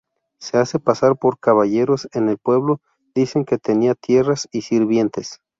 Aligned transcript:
Se 0.39 0.57
hace 0.57 0.79
pasar 0.79 1.15
por 1.15 1.37
caballeros 1.37 2.07
en 2.13 2.27
el 2.29 2.39
pueblo, 2.39 2.81
dicen 3.13 3.45
que 3.45 3.59
tenía 3.59 3.93
tierras 3.93 4.49
y 4.51 4.61
sirvientes. 4.63 5.41